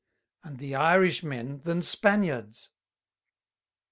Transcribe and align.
And 0.43 0.57
the 0.57 0.73
Irish 0.73 1.21
men, 1.21 1.59
than 1.63 1.83
Spaniards? 1.83 2.71